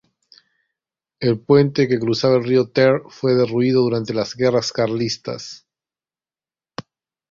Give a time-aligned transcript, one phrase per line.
[1.19, 5.67] El puente que cruzaba el río Ter fue derruido durante las guerras carlistas.